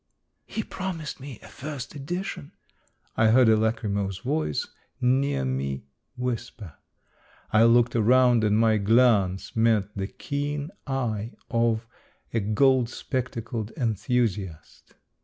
[0.47, 2.53] "He promised me a first edition,"
[3.15, 4.65] I heard a lachrymose voice
[4.99, 5.83] near me
[6.17, 6.73] whisper.
[7.53, 11.85] I looked around, and my glance met the keen eye of
[12.33, 14.95] a gold spectacled enthusiast.